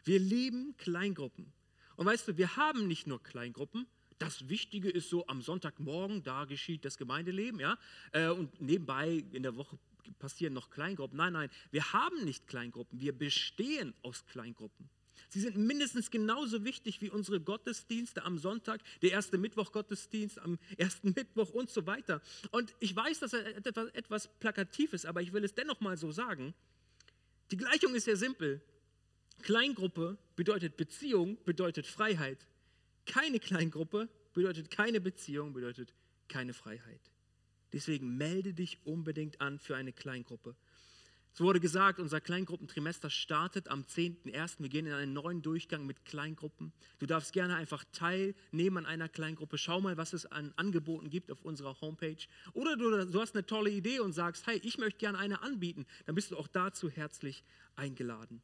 [0.04, 1.52] Wir lieben Kleingruppen.
[2.02, 3.86] Und weißt du, wir haben nicht nur Kleingruppen.
[4.18, 7.78] Das Wichtige ist so am Sonntagmorgen, da geschieht das Gemeindeleben, ja.
[8.12, 9.78] Äh, und nebenbei in der Woche
[10.18, 11.16] passieren noch Kleingruppen.
[11.16, 13.00] Nein, nein, wir haben nicht Kleingruppen.
[13.00, 14.90] Wir bestehen aus Kleingruppen.
[15.30, 21.12] Sie sind mindestens genauso wichtig wie unsere Gottesdienste am Sonntag, der erste Mittwoch-Gottesdienst am ersten
[21.16, 22.20] Mittwoch und so weiter.
[22.50, 23.46] Und ich weiß, dass er
[23.96, 26.56] etwas plakativ ist, aber ich will es dennoch mal so sagen.
[27.52, 28.60] Die Gleichung ist sehr simpel.
[29.42, 32.48] Kleingruppe bedeutet Beziehung, bedeutet Freiheit.
[33.06, 35.94] Keine Kleingruppe bedeutet keine Beziehung, bedeutet
[36.28, 37.02] keine Freiheit.
[37.74, 40.56] Deswegen melde dich unbedingt an für eine Kleingruppe.
[41.34, 44.56] Es wurde gesagt, unser Kleingruppentrimester startet am 10.01.
[44.60, 46.74] Wir gehen in einen neuen Durchgang mit Kleingruppen.
[47.00, 49.58] Du darfst gerne einfach teilnehmen an einer Kleingruppe.
[49.58, 52.18] Schau mal, was es an Angeboten gibt auf unserer Homepage.
[52.52, 55.86] Oder du, du hast eine tolle Idee und sagst, hey, ich möchte gerne eine anbieten.
[56.06, 57.46] Dann bist du auch dazu herzlich
[57.78, 58.42] eingeladen.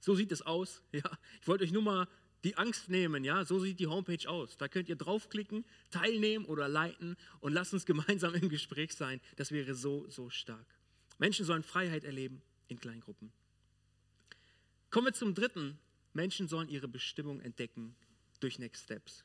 [0.00, 0.82] So sieht es aus.
[0.92, 1.18] Ja.
[1.40, 2.08] Ich wollte euch nur mal
[2.42, 3.22] die Angst nehmen.
[3.24, 3.44] Ja.
[3.44, 4.56] So sieht die Homepage aus.
[4.56, 9.20] Da könnt ihr draufklicken, teilnehmen oder leiten und lasst uns gemeinsam im Gespräch sein.
[9.36, 10.66] Das wäre so, so stark.
[11.18, 13.30] Menschen sollen Freiheit erleben in Kleingruppen.
[14.90, 15.78] Kommen wir zum dritten.
[16.12, 17.94] Menschen sollen ihre Bestimmung entdecken
[18.40, 19.24] durch Next Steps.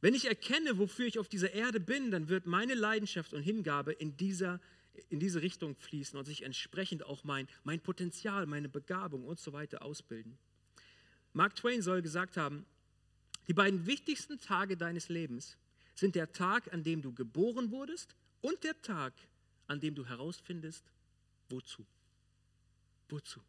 [0.00, 3.92] Wenn ich erkenne, wofür ich auf dieser Erde bin, dann wird meine Leidenschaft und Hingabe
[3.92, 4.60] in dieser
[5.08, 9.52] in diese Richtung fließen und sich entsprechend auch mein, mein Potenzial, meine Begabung und so
[9.52, 10.38] weiter ausbilden.
[11.32, 12.64] Mark Twain soll gesagt haben,
[13.48, 15.56] die beiden wichtigsten Tage deines Lebens
[15.94, 19.12] sind der Tag, an dem du geboren wurdest und der Tag,
[19.66, 20.84] an dem du herausfindest,
[21.48, 21.84] wozu.
[23.08, 23.40] Wozu?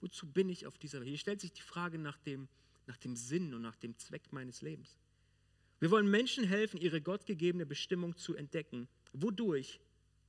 [0.00, 1.08] Wozu bin ich auf dieser Welt?
[1.08, 2.48] Hier stellt sich die Frage nach dem,
[2.86, 4.98] nach dem Sinn und nach dem Zweck meines Lebens.
[5.80, 8.88] Wir wollen Menschen helfen, ihre gottgegebene Bestimmung zu entdecken.
[9.12, 9.80] Wodurch?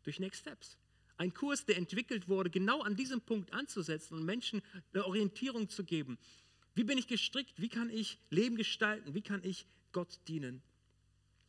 [0.03, 0.77] Durch Next Steps.
[1.17, 4.61] Ein Kurs, der entwickelt wurde, genau an diesem Punkt anzusetzen und Menschen
[4.93, 6.17] eine Orientierung zu geben.
[6.75, 7.61] Wie bin ich gestrickt?
[7.61, 9.13] Wie kann ich Leben gestalten?
[9.13, 10.61] Wie kann ich Gott dienen?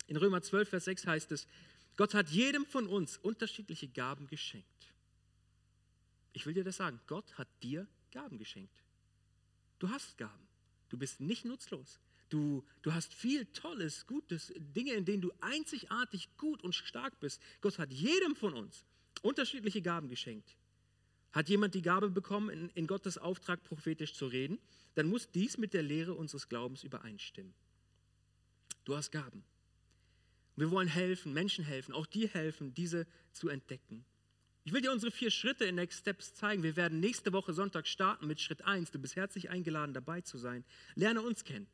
[0.06, 1.46] In Römer 12, Vers 6 heißt es,
[1.96, 4.66] Gott hat jedem von uns unterschiedliche Gaben geschenkt.
[6.32, 8.82] Ich will dir das sagen, Gott hat dir Gaben geschenkt.
[9.78, 10.48] Du hast Gaben.
[10.88, 12.00] Du bist nicht nutzlos.
[12.28, 17.40] Du, du hast viel Tolles, Gutes, Dinge, in denen du einzigartig gut und stark bist.
[17.60, 18.84] Gott hat jedem von uns
[19.22, 20.56] unterschiedliche Gaben geschenkt.
[21.32, 24.58] Hat jemand die Gabe bekommen, in, in Gottes Auftrag prophetisch zu reden,
[24.94, 27.54] dann muss dies mit der Lehre unseres Glaubens übereinstimmen.
[28.84, 29.44] Du hast Gaben.
[30.56, 34.04] Wir wollen helfen, Menschen helfen, auch dir helfen, diese zu entdecken.
[34.66, 36.62] Ich will dir unsere vier Schritte in Next Steps zeigen.
[36.62, 38.92] Wir werden nächste Woche Sonntag starten mit Schritt 1.
[38.92, 40.64] Du bist herzlich eingeladen, dabei zu sein.
[40.94, 41.66] Lerne uns kennen.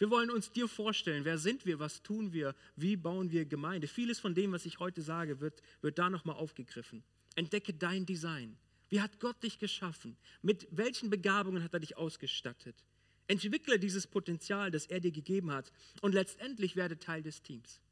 [0.00, 3.86] Wir wollen uns dir vorstellen, wer sind wir, was tun wir, wie bauen wir Gemeinde.
[3.86, 7.04] Vieles von dem, was ich heute sage, wird, wird da nochmal aufgegriffen.
[7.34, 8.56] Entdecke dein Design.
[8.88, 10.16] Wie hat Gott dich geschaffen?
[10.40, 12.82] Mit welchen Begabungen hat er dich ausgestattet?
[13.26, 17.82] Entwickle dieses Potenzial, das er dir gegeben hat und letztendlich werde Teil des Teams.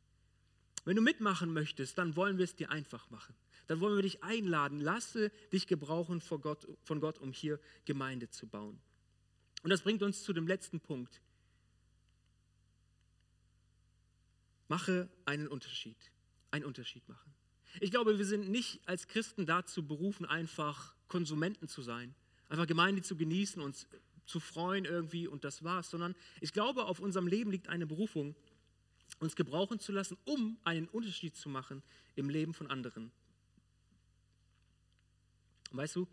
[0.86, 3.34] Wenn du mitmachen möchtest, dann wollen wir es dir einfach machen.
[3.66, 4.80] Dann wollen wir dich einladen.
[4.80, 8.80] Lasse dich gebrauchen von Gott, von Gott, um hier Gemeinde zu bauen.
[9.62, 11.20] Und das bringt uns zu dem letzten Punkt.
[14.68, 15.96] Mache einen Unterschied.
[16.50, 17.34] Einen Unterschied machen.
[17.80, 22.14] Ich glaube, wir sind nicht als Christen dazu berufen, einfach Konsumenten zu sein,
[22.48, 23.86] einfach Gemeinde zu genießen, uns
[24.24, 28.34] zu freuen irgendwie und das war's, sondern ich glaube, auf unserem Leben liegt eine Berufung,
[29.20, 31.82] uns gebrauchen zu lassen, um einen Unterschied zu machen
[32.14, 33.10] im Leben von anderen.
[35.70, 36.06] Weißt du,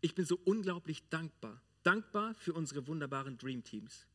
[0.00, 4.06] ich bin so unglaublich dankbar, dankbar für unsere wunderbaren Dream Teams.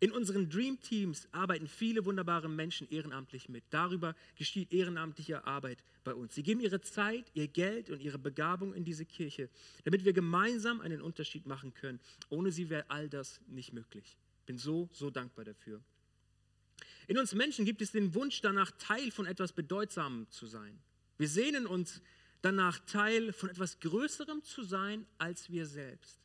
[0.00, 3.64] In unseren Dream Teams arbeiten viele wunderbare Menschen ehrenamtlich mit.
[3.70, 6.36] Darüber geschieht ehrenamtliche Arbeit bei uns.
[6.36, 9.48] Sie geben ihre Zeit, ihr Geld und ihre Begabung in diese Kirche,
[9.84, 11.98] damit wir gemeinsam einen Unterschied machen können.
[12.28, 14.16] Ohne sie wäre all das nicht möglich.
[14.46, 15.82] Bin so, so dankbar dafür.
[17.08, 20.78] In uns Menschen gibt es den Wunsch danach, Teil von etwas Bedeutsamem zu sein.
[21.16, 22.00] Wir sehnen uns
[22.40, 26.20] danach, Teil von etwas Größerem zu sein als wir selbst.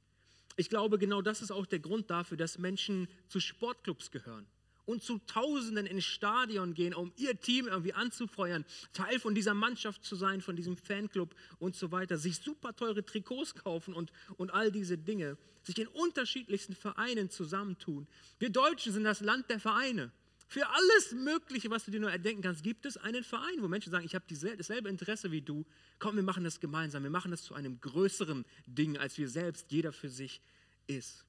[0.56, 4.46] Ich glaube, genau das ist auch der Grund dafür, dass Menschen zu Sportclubs gehören
[4.86, 10.04] und zu Tausenden ins Stadion gehen, um ihr Team irgendwie anzufeuern, Teil von dieser Mannschaft
[10.04, 14.54] zu sein, von diesem Fanclub und so weiter, sich super teure Trikots kaufen und, und
[14.54, 18.08] all diese Dinge, sich in unterschiedlichsten Vereinen zusammentun.
[18.40, 20.12] Wir Deutschen sind das Land der Vereine.
[20.54, 23.92] Für alles Mögliche, was du dir nur erdenken kannst, gibt es einen Verein, wo Menschen
[23.92, 25.66] sagen, ich habe dasselbe Interesse wie du.
[25.98, 27.02] Komm, wir machen das gemeinsam.
[27.02, 30.42] Wir machen das zu einem größeren Ding, als wir selbst, jeder für sich
[30.86, 31.26] ist.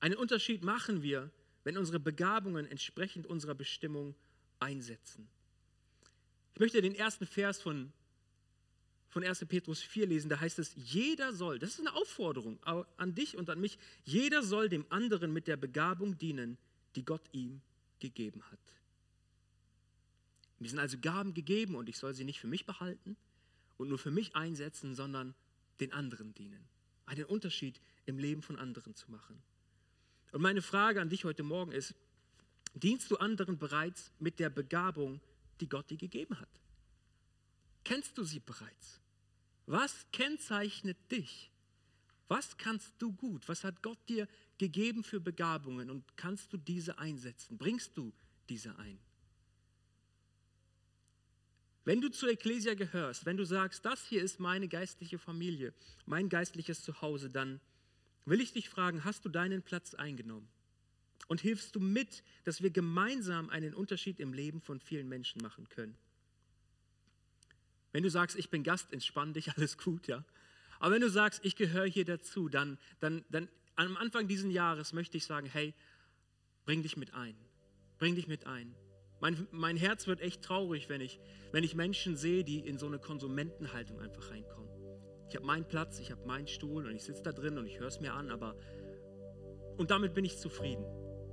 [0.00, 1.30] Einen Unterschied machen wir,
[1.62, 4.14] wenn unsere Begabungen entsprechend unserer Bestimmung
[4.60, 5.26] einsetzen.
[6.52, 7.90] Ich möchte den ersten Vers von,
[9.08, 9.46] von 1.
[9.46, 10.28] Petrus 4 lesen.
[10.28, 12.62] Da heißt es, jeder soll, das ist eine Aufforderung
[12.98, 16.58] an dich und an mich, jeder soll dem anderen mit der Begabung dienen,
[16.96, 17.62] die Gott ihm
[18.04, 18.60] gegeben hat.
[20.58, 23.16] Mir sind also Gaben gegeben und ich soll sie nicht für mich behalten
[23.76, 25.34] und nur für mich einsetzen, sondern
[25.80, 26.68] den anderen dienen.
[27.06, 29.42] Einen Unterschied im Leben von anderen zu machen.
[30.32, 31.94] Und meine Frage an dich heute Morgen ist,
[32.74, 35.20] dienst du anderen bereits mit der Begabung,
[35.60, 36.48] die Gott dir gegeben hat?
[37.84, 39.00] Kennst du sie bereits?
[39.66, 41.50] Was kennzeichnet dich?
[42.28, 43.48] Was kannst du gut?
[43.48, 47.58] Was hat Gott dir gegeben für Begabungen und kannst du diese einsetzen?
[47.58, 48.12] Bringst du
[48.48, 48.98] diese ein?
[51.84, 55.74] Wenn du zur Ekklesia gehörst, wenn du sagst, das hier ist meine geistliche Familie,
[56.06, 57.60] mein geistliches Zuhause, dann
[58.24, 60.48] will ich dich fragen, hast du deinen Platz eingenommen?
[61.26, 65.68] Und hilfst du mit, dass wir gemeinsam einen Unterschied im Leben von vielen Menschen machen
[65.68, 65.96] können?
[67.92, 70.24] Wenn du sagst, ich bin Gast, entspann dich, alles gut, ja.
[70.80, 74.92] Aber wenn du sagst, ich gehöre hier dazu, dann, dann, dann am Anfang dieses Jahres
[74.92, 75.74] möchte ich sagen, hey,
[76.64, 77.36] bring dich mit ein.
[77.98, 78.74] Bring dich mit ein.
[79.20, 81.20] Mein, mein Herz wird echt traurig, wenn ich,
[81.52, 84.70] wenn ich Menschen sehe, die in so eine Konsumentenhaltung einfach reinkommen.
[85.28, 87.78] Ich habe meinen Platz, ich habe meinen Stuhl und ich sitze da drin und ich
[87.78, 88.56] höre es mir an, aber
[89.78, 90.84] und damit bin ich zufrieden.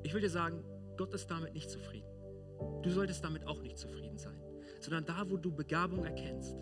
[0.04, 0.64] Ich will dir sagen,
[0.98, 2.08] Gott ist damit nicht zufrieden.
[2.82, 4.42] Du solltest damit auch nicht zufrieden sein,
[4.80, 6.56] sondern da, wo du Begabung erkennst,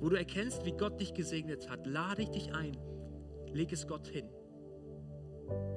[0.00, 2.76] wo du erkennst, wie Gott dich gesegnet hat, lade ich dich ein,
[3.52, 4.28] leg es Gott hin.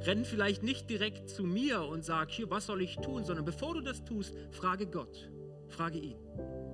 [0.02, 3.74] Renn vielleicht nicht direkt zu mir und sag, hier, was soll ich tun, sondern bevor
[3.74, 5.32] du das tust, frage Gott,
[5.68, 6.18] frage ihn.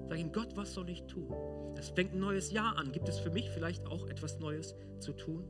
[0.09, 1.33] Sag ihm, Gott, was soll ich tun?
[1.77, 2.91] Es fängt ein neues Jahr an.
[2.91, 5.45] Gibt es für mich vielleicht auch etwas Neues zu tun?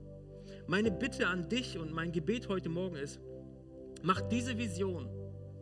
[0.68, 3.20] Meine Bitte an dich und mein Gebet heute Morgen ist,
[4.04, 5.10] mach diese Vision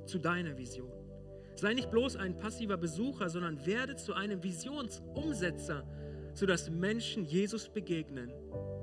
[0.06, 0.92] zu deiner Vision.
[1.56, 5.86] Sei nicht bloß ein passiver Besucher, sondern werde zu einem Visionsumsetzer,
[6.34, 8.32] sodass Menschen Jesus begegnen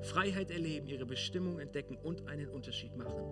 [0.07, 3.25] Freiheit erleben, ihre Bestimmung entdecken und einen Unterschied machen.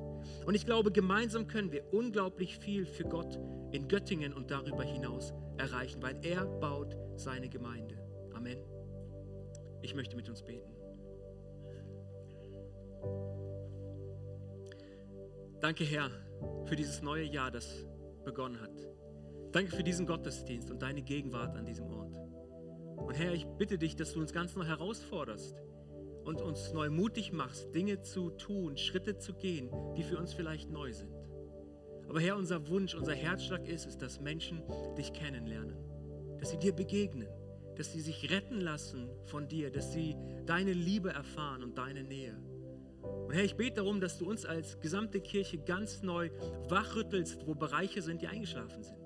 [0.44, 3.38] Und ich glaube, gemeinsam können wir unglaublich viel für Gott
[3.72, 7.96] in Göttingen und darüber hinaus erreichen, weil er baut seine Gemeinde.
[8.34, 8.58] Amen.
[9.82, 10.74] Ich möchte mit uns beten.
[15.60, 16.10] Danke, Herr,
[16.66, 17.86] für dieses neue Jahr, das
[18.24, 18.70] begonnen hat.
[19.52, 22.12] Danke für diesen Gottesdienst und deine Gegenwart an diesem Ort.
[22.96, 25.56] Und Herr, ich bitte dich, dass du uns ganz neu herausforderst
[26.24, 30.70] und uns neu mutig machst, Dinge zu tun, Schritte zu gehen, die für uns vielleicht
[30.70, 31.14] neu sind.
[32.08, 34.62] Aber Herr, unser Wunsch, unser Herzschlag ist es, dass Menschen
[34.96, 35.76] dich kennenlernen,
[36.38, 37.28] dass sie dir begegnen,
[37.76, 42.36] dass sie sich retten lassen von dir, dass sie deine Liebe erfahren und deine Nähe.
[43.02, 46.30] Und Herr, ich bete darum, dass du uns als gesamte Kirche ganz neu
[46.68, 49.03] wachrüttelst, wo Bereiche sind, die eingeschlafen sind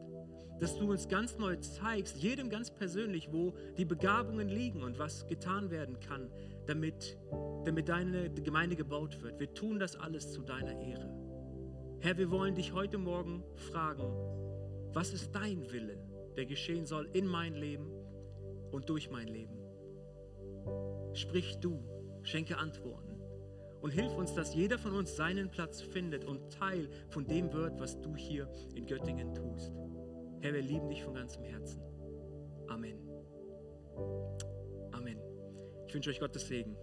[0.60, 5.26] dass du uns ganz neu zeigst, jedem ganz persönlich, wo die Begabungen liegen und was
[5.26, 6.30] getan werden kann,
[6.66, 7.18] damit,
[7.64, 9.38] damit deine Gemeinde gebaut wird.
[9.38, 11.08] Wir tun das alles zu deiner Ehre.
[12.00, 14.04] Herr, wir wollen dich heute Morgen fragen,
[14.92, 15.98] was ist dein Wille,
[16.36, 17.90] der geschehen soll in mein Leben
[18.70, 19.58] und durch mein Leben?
[21.14, 21.82] Sprich du,
[22.22, 23.20] schenke Antworten
[23.80, 27.78] und hilf uns, dass jeder von uns seinen Platz findet und Teil von dem wird,
[27.80, 29.72] was du hier in Göttingen tust.
[30.40, 31.82] Herr, wir lieben dich von ganzem Herzen.
[32.68, 32.98] Amen.
[34.92, 35.18] Amen.
[35.86, 36.76] Ich wünsche euch Gottes Segen.